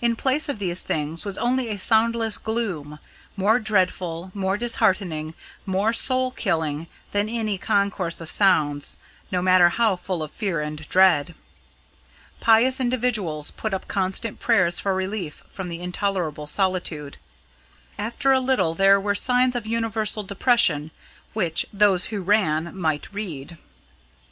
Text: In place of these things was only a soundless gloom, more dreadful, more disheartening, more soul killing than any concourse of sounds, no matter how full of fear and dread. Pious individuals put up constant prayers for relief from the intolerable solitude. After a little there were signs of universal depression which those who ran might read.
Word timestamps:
In 0.00 0.14
place 0.14 0.48
of 0.48 0.60
these 0.60 0.84
things 0.84 1.24
was 1.24 1.36
only 1.38 1.68
a 1.70 1.76
soundless 1.80 2.38
gloom, 2.38 3.00
more 3.36 3.58
dreadful, 3.58 4.30
more 4.32 4.56
disheartening, 4.56 5.34
more 5.64 5.92
soul 5.92 6.30
killing 6.30 6.86
than 7.10 7.28
any 7.28 7.58
concourse 7.58 8.20
of 8.20 8.30
sounds, 8.30 8.96
no 9.32 9.42
matter 9.42 9.70
how 9.70 9.96
full 9.96 10.22
of 10.22 10.30
fear 10.30 10.60
and 10.60 10.88
dread. 10.88 11.34
Pious 12.38 12.78
individuals 12.78 13.50
put 13.50 13.74
up 13.74 13.88
constant 13.88 14.38
prayers 14.38 14.78
for 14.78 14.94
relief 14.94 15.42
from 15.50 15.66
the 15.68 15.80
intolerable 15.82 16.46
solitude. 16.46 17.16
After 17.98 18.30
a 18.30 18.38
little 18.38 18.72
there 18.72 19.00
were 19.00 19.16
signs 19.16 19.56
of 19.56 19.66
universal 19.66 20.22
depression 20.22 20.92
which 21.32 21.66
those 21.72 22.04
who 22.06 22.20
ran 22.20 22.72
might 22.78 23.12
read. 23.12 23.58